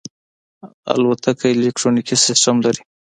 [0.93, 2.81] الوتکه الکترونیکي سیستم لري.